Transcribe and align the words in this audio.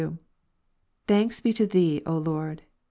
Thanks 1.07 1.41
to 1.41 1.67
Thee, 1.67 2.01
O 2.07 2.17
Lord. 2.17 2.63